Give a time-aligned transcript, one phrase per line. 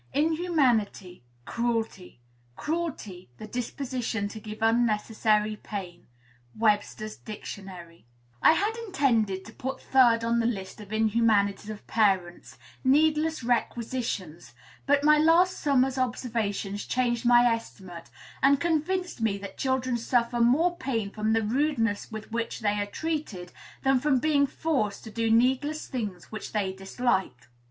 [0.11, 2.21] /# "Inhumanity Cruelty.
[2.55, 6.07] Cruelty The disposition to give unnecessary pain."
[6.57, 7.59] Webster's Dict.
[7.59, 13.43] #/ I had intended to put third on the list of inhumanities of parents "needless
[13.43, 14.55] requisitions;"
[14.87, 18.09] but my last summer's observations changed my estimate,
[18.41, 22.87] and convinced me that children suffer more pain from the rudeness with which they are
[22.87, 23.51] treated
[23.83, 27.45] than from being forced to do needless things which they dislike.